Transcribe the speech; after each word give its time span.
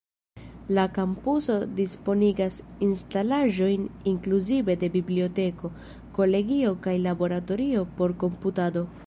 La 0.75 0.83
kampuso 0.95 1.57
disponigas 1.79 2.55
instalaĵojn 2.87 3.85
inkluzive 4.13 4.77
de 4.85 4.91
biblioteko, 4.97 5.73
kolegio 6.19 6.75
kaj 6.89 6.97
laboratorio 7.07 7.87
por 8.01 8.19
komputado. 8.27 8.87